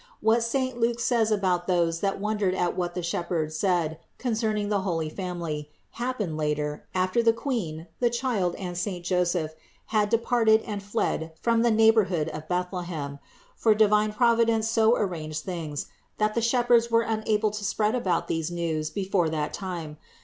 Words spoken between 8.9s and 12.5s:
Joseph had de parted and fled from the neighborhood of